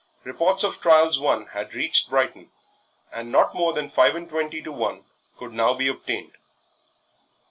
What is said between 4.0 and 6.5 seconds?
and twenty to one could now be obtained.